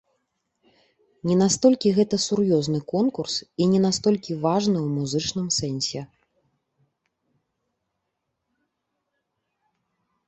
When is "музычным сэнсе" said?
4.95-6.05